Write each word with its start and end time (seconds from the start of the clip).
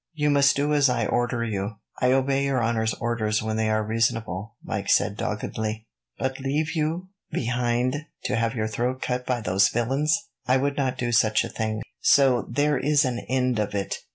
"You 0.15 0.31
must 0.31 0.55
do 0.55 0.73
as 0.73 0.89
I 0.89 1.05
order 1.05 1.43
you." 1.43 1.75
"I 2.01 2.11
obey 2.11 2.45
your 2.45 2.63
honour's 2.63 2.95
orders 2.95 3.43
when 3.43 3.55
they 3.55 3.69
are 3.69 3.83
reasonable," 3.85 4.55
Mike 4.63 4.89
said 4.89 5.15
doggedly; 5.15 5.85
"but 6.17 6.39
leave 6.39 6.71
you 6.75 7.09
behind, 7.29 8.07
to 8.23 8.35
have 8.35 8.55
your 8.55 8.67
throat 8.67 9.03
cut 9.03 9.27
by 9.27 9.41
those 9.41 9.69
villains! 9.69 10.17
I 10.47 10.57
would 10.57 10.75
not 10.75 10.97
do 10.97 11.11
such 11.11 11.43
a 11.43 11.49
thing, 11.49 11.83
so 11.99 12.47
there 12.49 12.79
is 12.79 13.05
an 13.05 13.19
end 13.29 13.59
of 13.59 13.75
it." 13.75 13.99